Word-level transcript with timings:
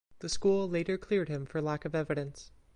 The 0.17 0.29
school 0.29 0.67
later 0.67 0.97
cleared 0.97 1.29
him 1.29 1.45
for 1.45 1.61
lack 1.61 1.85
of 1.85 1.93
evidence. 1.93 2.49